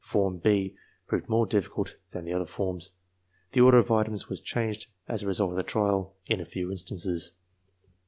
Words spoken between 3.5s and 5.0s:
The order of items was changed,